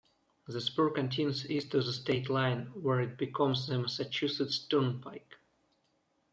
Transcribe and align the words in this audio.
The 0.47 0.59
spur 0.61 0.89
continues 0.89 1.47
east 1.47 1.69
to 1.73 1.81
the 1.83 1.93
state 1.93 2.27
line, 2.27 2.71
where 2.73 3.01
it 3.01 3.19
becomes 3.19 3.67
the 3.67 3.77
Massachusetts 3.77 4.57
Turnpike. 4.57 5.37